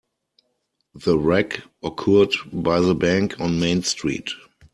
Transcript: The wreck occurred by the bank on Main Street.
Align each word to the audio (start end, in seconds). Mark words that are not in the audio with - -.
The 0.95 1.15
wreck 1.15 1.59
occurred 1.83 2.33
by 2.51 2.79
the 2.79 2.95
bank 2.95 3.39
on 3.39 3.59
Main 3.59 3.83
Street. 3.83 4.31